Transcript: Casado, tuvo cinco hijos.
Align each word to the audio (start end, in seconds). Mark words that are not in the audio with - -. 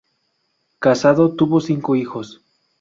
Casado, 0.79 1.35
tuvo 1.35 1.61
cinco 1.61 1.95
hijos. 1.95 2.41